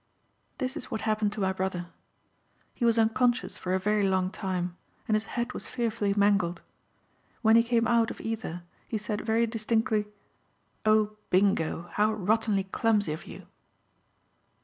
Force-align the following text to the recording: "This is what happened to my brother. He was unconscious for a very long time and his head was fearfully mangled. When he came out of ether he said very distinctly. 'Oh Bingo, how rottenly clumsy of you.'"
"This 0.57 0.75
is 0.75 0.89
what 0.89 1.01
happened 1.01 1.31
to 1.33 1.39
my 1.39 1.53
brother. 1.53 1.85
He 2.73 2.83
was 2.83 2.97
unconscious 2.97 3.55
for 3.55 3.75
a 3.75 3.79
very 3.79 4.01
long 4.01 4.31
time 4.31 4.75
and 5.07 5.13
his 5.13 5.25
head 5.37 5.53
was 5.53 5.67
fearfully 5.67 6.11
mangled. 6.17 6.63
When 7.43 7.55
he 7.55 7.61
came 7.61 7.85
out 7.87 8.09
of 8.09 8.19
ether 8.19 8.63
he 8.87 8.97
said 8.97 9.21
very 9.21 9.45
distinctly. 9.45 10.07
'Oh 10.87 11.17
Bingo, 11.29 11.87
how 11.93 12.13
rottenly 12.13 12.63
clumsy 12.63 13.13
of 13.13 13.27
you.'" 13.27 13.45